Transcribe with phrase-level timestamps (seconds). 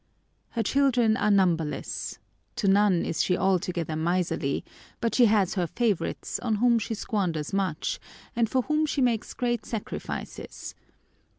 [0.57, 2.17] Her children are numberless.
[2.55, 4.65] To none is she altogether miserly;
[4.99, 7.99] but she has her favourites, on whom she squanders much,
[8.35, 10.73] and for whom she makes great sacrifices.